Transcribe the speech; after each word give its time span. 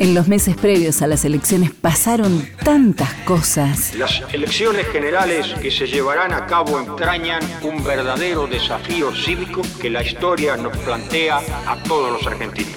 En 0.00 0.14
los 0.14 0.28
meses 0.28 0.56
previos 0.56 1.02
a 1.02 1.06
las 1.06 1.26
elecciones 1.26 1.72
pasaron 1.72 2.48
tantas 2.64 3.12
cosas. 3.26 3.94
Las 3.96 4.22
elecciones 4.32 4.86
generales 4.86 5.52
que 5.60 5.70
se 5.70 5.86
llevarán 5.86 6.32
a 6.32 6.46
cabo 6.46 6.80
entrañan 6.80 7.42
un 7.62 7.84
verdadero 7.84 8.46
desafío 8.46 9.14
cívico 9.14 9.60
que 9.78 9.90
la 9.90 10.02
historia 10.02 10.56
nos 10.56 10.74
plantea 10.78 11.42
a 11.66 11.76
todos 11.86 12.10
los 12.12 12.26
argentinos. 12.26 12.72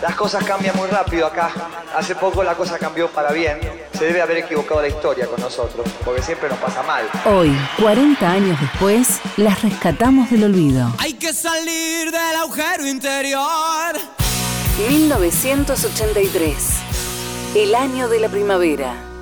Las 0.00 0.14
cosas 0.14 0.44
cambian 0.44 0.76
muy 0.76 0.86
rápido 0.86 1.26
acá. 1.26 1.50
Hace 1.96 2.14
poco 2.14 2.44
la 2.44 2.54
cosa 2.54 2.78
cambió 2.78 3.08
para 3.08 3.32
bien. 3.32 3.58
Se 3.96 4.06
debe 4.06 4.20
haber 4.20 4.38
equivocado 4.38 4.82
la 4.82 4.88
historia 4.88 5.26
con 5.26 5.40
nosotros, 5.40 5.86
porque 6.04 6.20
siempre 6.20 6.48
nos 6.48 6.58
pasa 6.58 6.82
mal. 6.82 7.08
Hoy, 7.26 7.56
40 7.80 8.28
años 8.28 8.60
después, 8.60 9.20
las 9.36 9.62
rescatamos 9.62 10.30
del 10.30 10.44
olvido. 10.44 10.92
Hay 10.98 11.14
que 11.14 11.32
salir 11.32 12.10
del 12.10 12.36
agujero 12.36 12.86
interior. 12.86 13.94
1983, 14.88 16.54
el 17.54 17.74
año 17.76 18.08
de 18.08 18.18
la 18.18 18.28
primavera. 18.28 19.13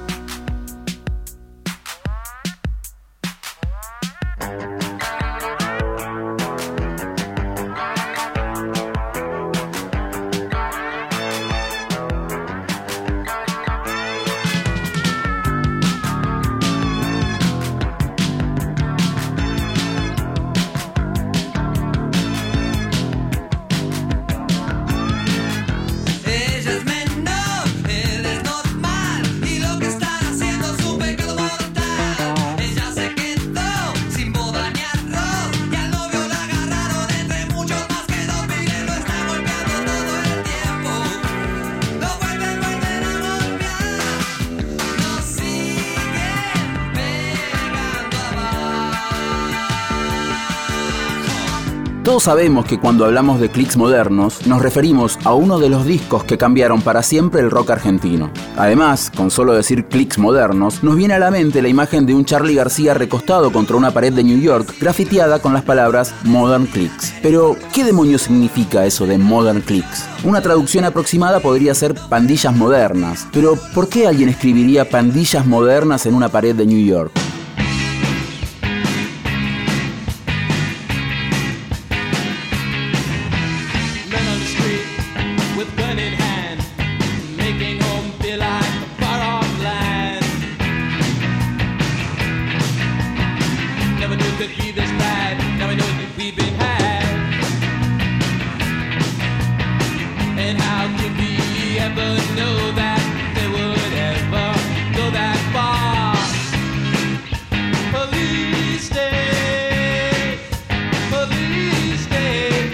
Todos 52.05 52.25
sabemos 52.25 52.64
que 52.64 52.81
cuando 52.81 53.05
hablamos 53.05 53.39
de 53.39 53.48
clics 53.48 53.77
modernos, 53.77 54.45
nos 54.48 54.61
referimos 54.61 55.20
a 55.22 55.34
uno 55.34 55.61
de 55.61 55.69
los 55.69 55.86
discos 55.86 56.25
que 56.25 56.36
cambiaron 56.36 56.83
para 56.83 57.00
siempre 57.05 57.41
el 57.41 57.50
rock 57.50 57.70
argentino. 57.70 58.33
Además, 58.56 59.12
con 59.14 59.31
solo 59.31 59.55
decir 59.55 59.86
clics 59.86 60.19
modernos, 60.19 60.83
nos 60.83 60.97
viene 60.97 61.14
a 61.14 61.20
la 61.20 61.31
mente 61.31 61.62
la 61.62 61.69
imagen 61.69 62.05
de 62.05 62.12
un 62.12 62.25
Charlie 62.25 62.56
García 62.56 62.92
recostado 62.92 63.53
contra 63.53 63.77
una 63.77 63.92
pared 63.92 64.12
de 64.12 64.25
New 64.25 64.41
York, 64.41 64.75
grafiteada 64.81 65.39
con 65.39 65.53
las 65.53 65.62
palabras 65.62 66.12
Modern 66.25 66.67
Clicks. 66.67 67.14
Pero, 67.22 67.56
¿qué 67.72 67.84
demonios 67.84 68.22
significa 68.22 68.84
eso 68.84 69.06
de 69.06 69.19
Modern 69.19 69.61
Clicks? 69.61 70.05
Una 70.25 70.43
traducción 70.43 70.84
aproximada 70.84 71.38
podría 71.38 71.72
ser 71.72 71.94
pandillas 72.09 72.54
modernas. 72.56 73.28
Pero, 73.32 73.56
¿por 73.75 73.88
qué 73.88 74.09
alguien 74.09 74.28
escribiría 74.28 74.91
pandillas 74.91 75.47
modernas 75.47 76.04
en 76.06 76.15
una 76.15 76.28
pared 76.28 76.56
de 76.56 76.66
New 76.66 76.84
York? 76.84 77.12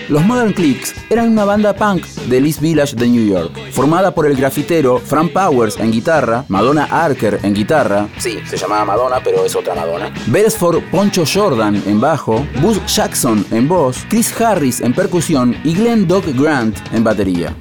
Los 0.09 0.25
Modern 0.25 0.55
Clicks 0.55 0.95
eran 1.11 1.29
una 1.29 1.45
banda 1.45 1.75
punk 1.75 2.07
del 2.29 2.47
East 2.47 2.61
Village 2.63 2.97
de 2.97 3.09
New 3.09 3.27
York, 3.27 3.53
formada 3.73 4.15
por 4.15 4.27
el 4.27 4.37
grafitero 4.37 4.99
Frank 4.99 5.33
Powers 5.33 5.79
en 5.79 5.93
guitarra, 5.93 6.47
Madonna 6.49 6.85
Arker 6.91 7.39
en 7.43 7.53
guitarra, 7.53 8.09
sí, 8.17 8.39
se 8.47 8.57
llamaba 8.57 8.87
Madonna, 8.87 9.21
pero 9.23 9.45
es 9.45 9.55
otra 9.55 9.75
Madonna, 9.75 10.11
Beresford 10.29 10.83
Poncho 10.91 11.25
Jordan 11.31 11.83
en 11.87 12.01
bajo, 12.01 12.47
Buzz 12.63 12.81
Jackson 12.87 13.45
en 13.51 13.69
voz, 13.69 13.99
Chris 14.09 14.33
Harris 14.41 14.81
en 14.81 14.95
percusión 14.95 15.55
y 15.63 15.75
Glenn 15.75 16.09
Doc 16.09 16.25
Grant 16.35 16.79
en 16.95 17.05
batería. 17.05 17.55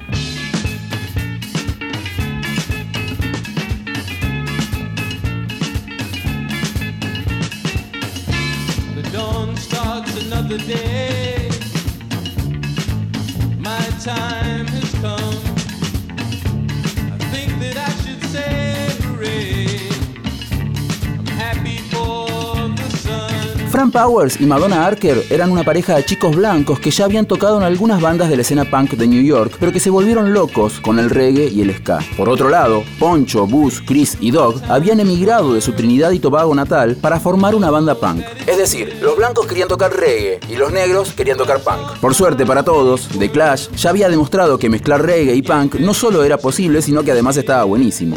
Frank 23.78 23.92
Powers 23.92 24.40
y 24.40 24.46
Madonna 24.46 24.86
Arker 24.86 25.22
eran 25.30 25.52
una 25.52 25.62
pareja 25.62 25.94
de 25.94 26.04
chicos 26.04 26.34
blancos 26.34 26.80
que 26.80 26.90
ya 26.90 27.04
habían 27.04 27.26
tocado 27.26 27.58
en 27.58 27.62
algunas 27.62 28.00
bandas 28.00 28.28
de 28.28 28.34
la 28.34 28.42
escena 28.42 28.64
punk 28.64 28.94
de 28.94 29.06
New 29.06 29.22
York, 29.22 29.56
pero 29.60 29.70
que 29.70 29.78
se 29.78 29.88
volvieron 29.88 30.32
locos 30.32 30.80
con 30.80 30.98
el 30.98 31.10
reggae 31.10 31.48
y 31.48 31.60
el 31.60 31.72
ska. 31.76 32.00
Por 32.16 32.28
otro 32.28 32.48
lado, 32.48 32.82
Poncho, 32.98 33.46
Buzz, 33.46 33.80
Chris 33.86 34.16
y 34.20 34.32
Dog 34.32 34.60
habían 34.68 34.98
emigrado 34.98 35.54
de 35.54 35.60
su 35.60 35.74
Trinidad 35.74 36.10
y 36.10 36.18
Tobago 36.18 36.54
natal 36.56 36.96
para 36.96 37.20
formar 37.20 37.54
una 37.54 37.70
banda 37.70 37.94
punk. 37.94 38.24
Es 38.58 38.72
decir, 38.72 38.98
los 39.00 39.16
blancos 39.16 39.46
querían 39.46 39.68
tocar 39.68 39.94
reggae 39.94 40.40
y 40.48 40.56
los 40.56 40.72
negros 40.72 41.12
querían 41.12 41.38
tocar 41.38 41.60
punk. 41.60 42.00
Por 42.00 42.12
suerte 42.12 42.44
para 42.44 42.64
todos, 42.64 43.08
The 43.16 43.30
Clash 43.30 43.68
ya 43.76 43.90
había 43.90 44.08
demostrado 44.08 44.58
que 44.58 44.68
mezclar 44.68 45.00
reggae 45.00 45.36
y 45.36 45.42
punk 45.42 45.76
no 45.76 45.94
solo 45.94 46.24
era 46.24 46.38
posible, 46.38 46.82
sino 46.82 47.04
que 47.04 47.12
además 47.12 47.36
estaba 47.36 47.62
buenísimo. 47.62 48.16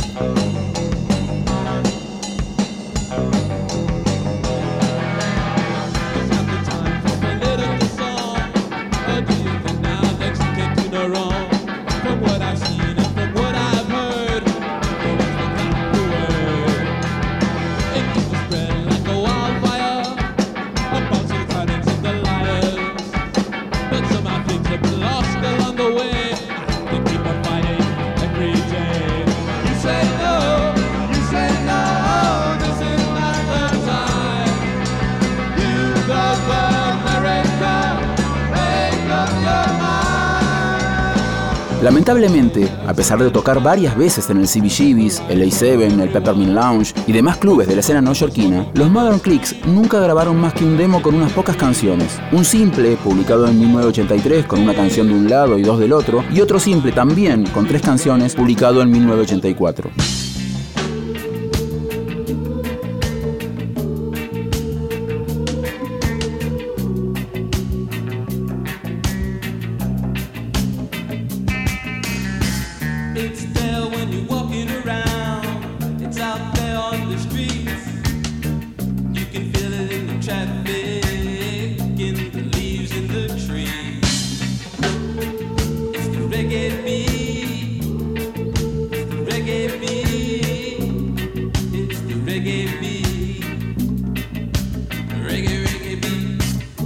Lamentablemente, 41.82 42.70
a 42.86 42.94
pesar 42.94 43.18
de 43.24 43.32
tocar 43.32 43.62
varias 43.62 43.98
veces 43.98 44.30
en 44.30 44.38
el 44.38 44.48
CBGB's, 44.48 45.24
el 45.30 45.42
A7, 45.42 46.00
el 46.00 46.10
Peppermint 46.10 46.52
Lounge 46.52 46.94
y 47.08 47.12
demás 47.12 47.38
clubes 47.38 47.68
de 47.68 47.74
la 47.74 47.80
escena 47.80 48.02
neoyorquina, 48.02 48.68
los 48.76 48.92
Modern 48.92 49.18
Clicks 49.18 49.56
nunca 49.66 50.00
grabaron 50.00 50.40
más 50.40 50.54
que 50.54 50.64
un 50.64 50.78
demo 50.78 51.02
con 51.02 51.16
unas 51.16 51.32
pocas 51.32 51.56
canciones. 51.56 52.20
Un 52.32 52.46
simple, 52.46 52.98
publicado 52.98 53.48
en 53.48 53.60
1983 53.60 54.46
con 54.46 54.62
una 54.62 54.76
canción 54.76 55.08
de 55.08 55.16
un 55.16 55.28
lado 55.28 55.58
y 55.58 55.64
dos 55.64 55.80
del 55.80 55.94
otro, 55.94 56.24
y 56.32 56.42
otro 56.42 56.60
simple 56.60 56.92
también 56.92 57.48
con 57.48 57.66
tres 57.66 57.82
canciones, 57.82 58.36
publicado 58.36 58.84
en 58.84 58.92
1984. 58.92 60.31
It's 73.14 73.61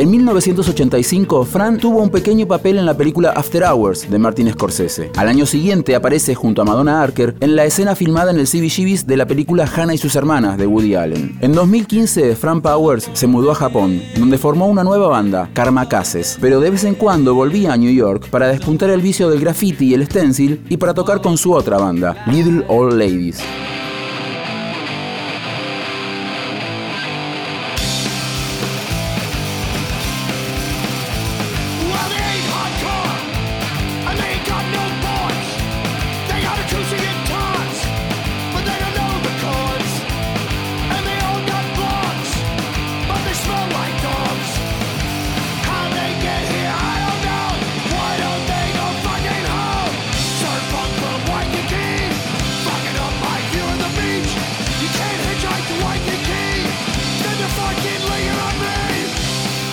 En 0.06 0.12
1985, 0.12 1.46
Fran 1.46 1.80
tuvo 1.80 2.04
un 2.04 2.12
pequeño 2.12 2.48
papel 2.48 2.78
en 2.78 2.86
la 2.86 2.96
película 2.96 3.32
After 3.32 3.64
Hours 3.64 4.08
de 4.08 4.20
Martin 4.20 4.52
Scorsese. 4.52 5.10
Al 5.16 5.28
año 5.28 5.48
siguiente 5.48 5.96
aparece 5.96 6.36
junto 6.36 6.62
a 6.62 6.66
Madonna 6.66 7.02
Archer 7.02 7.36
en 7.40 7.56
la 7.56 7.66
escena 7.66 7.96
filmada 7.96 8.30
en 8.30 8.38
el 8.38 8.46
CBGB's 8.46 9.08
de 9.08 9.18
la 9.18 9.26
película 9.26 9.66
Hannah 9.66 9.96
y 9.96 9.98
sus 9.98 10.16
hermanas 10.16 10.60
de 10.60 10.68
Woody 10.68 10.94
Allen. 10.94 11.36
En 11.42 11.54
2015, 11.54 12.36
Fran 12.36 12.62
Powers 12.62 13.10
se 13.14 13.26
mudó 13.26 13.50
a 13.52 13.56
Japón, 13.56 14.00
donde 14.16 14.38
formó 14.38 14.68
una 14.68 14.84
nueva 14.84 15.08
banda, 15.08 15.50
Karma 15.54 15.90
Cases, 15.90 16.38
pero 16.40 16.60
de 16.60 16.70
vez 16.70 16.84
en 16.84 16.94
cuando 16.94 17.34
volvía 17.34 17.74
a 17.74 17.78
New 17.78 17.92
York 17.92 18.30
para 18.30 18.50
despuntar 18.50 18.92
el 18.92 19.02
vicio 19.02 19.28
del 19.32 19.40
graffiti 19.40 19.88
y 19.88 19.96
el 19.96 20.06
stencil 20.06 20.64
y 20.70 20.78
para 20.78 20.94
tocar 20.94 21.20
con 21.20 21.36
su 21.36 21.52
otra 21.52 21.80
banda, 21.80 22.16
Little 22.28 22.64
Old 22.68 22.94
Ladies. 22.94 23.42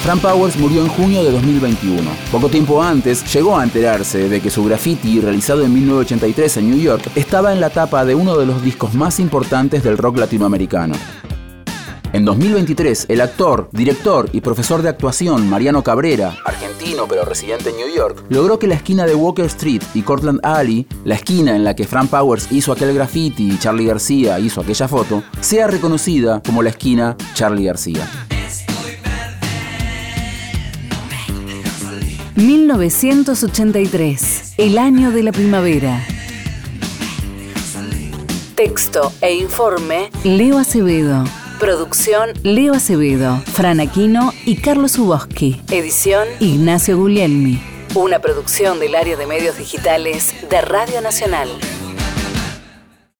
Fran 0.02 0.18
Powers 0.18 0.56
murió 0.56 0.82
en 0.82 0.88
junio 0.88 1.22
de 1.22 1.30
2021. 1.30 2.10
Poco 2.32 2.48
tiempo 2.48 2.82
antes, 2.82 3.22
llegó 3.32 3.56
a 3.56 3.62
enterarse 3.62 4.28
de 4.28 4.40
que 4.40 4.50
su 4.50 4.64
graffiti, 4.64 5.20
realizado 5.20 5.64
en 5.64 5.72
1983 5.72 6.56
en 6.56 6.70
New 6.70 6.80
York, 6.80 7.04
estaba 7.14 7.52
en 7.52 7.60
la 7.60 7.70
tapa 7.70 8.04
de 8.04 8.16
uno 8.16 8.36
de 8.36 8.44
los 8.44 8.64
discos 8.64 8.94
más 8.94 9.20
importantes 9.20 9.84
del 9.84 9.96
rock 9.96 10.18
latinoamericano. 10.18 10.96
En 12.12 12.24
2023, 12.24 13.06
el 13.10 13.20
actor, 13.20 13.68
director 13.70 14.28
y 14.32 14.40
profesor 14.40 14.82
de 14.82 14.88
actuación 14.88 15.48
Mariano 15.48 15.84
Cabrera, 15.84 16.36
argentino 16.44 17.06
pero 17.08 17.24
residente 17.24 17.70
en 17.70 17.76
New 17.76 17.94
York, 17.94 18.24
logró 18.28 18.58
que 18.58 18.66
la 18.66 18.74
esquina 18.74 19.06
de 19.06 19.14
Walker 19.14 19.46
Street 19.46 19.82
y 19.94 20.02
Cortland 20.02 20.40
Alley, 20.42 20.84
la 21.04 21.14
esquina 21.14 21.54
en 21.54 21.62
la 21.62 21.76
que 21.76 21.86
Fran 21.86 22.08
Powers 22.08 22.50
hizo 22.50 22.72
aquel 22.72 22.92
graffiti 22.92 23.52
y 23.52 23.58
Charlie 23.58 23.86
García 23.86 24.40
hizo 24.40 24.62
aquella 24.62 24.88
foto, 24.88 25.22
sea 25.40 25.68
reconocida 25.68 26.42
como 26.44 26.60
la 26.60 26.70
esquina 26.70 27.16
Charlie 27.34 27.66
García. 27.66 28.31
1983, 32.36 34.54
el 34.56 34.78
año 34.78 35.10
de 35.10 35.22
la 35.22 35.32
primavera. 35.32 36.02
Texto 38.54 39.12
e 39.20 39.34
informe, 39.34 40.08
Leo 40.24 40.56
Acevedo. 40.58 41.24
Producción, 41.60 42.30
Leo 42.42 42.72
Acevedo, 42.72 43.36
Fran 43.52 43.80
Aquino 43.80 44.32
y 44.46 44.56
Carlos 44.56 44.98
Uboski. 44.98 45.60
Edición, 45.70 46.26
Ignacio 46.40 46.96
Guglielmi. 46.96 47.60
Una 47.94 48.20
producción 48.20 48.80
del 48.80 48.94
área 48.94 49.18
de 49.18 49.26
medios 49.26 49.58
digitales 49.58 50.34
de 50.48 50.62
Radio 50.62 51.02
Nacional. 51.02 51.50